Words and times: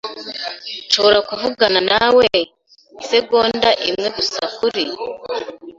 Nshobora 0.87 1.19
kuvugana 1.29 1.79
nawe 1.91 2.27
isegonda 3.01 3.69
imwe 3.89 4.07
gusa 4.17 4.41
kuri? 4.57 4.83